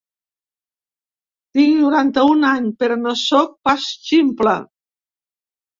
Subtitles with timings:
[1.59, 4.61] Tinc noranta-un any, però no sóc pas ximple.